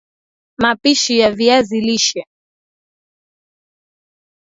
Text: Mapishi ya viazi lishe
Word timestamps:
Mapishi 0.57 1.19
ya 1.19 1.31
viazi 1.31 1.81
lishe 1.81 2.25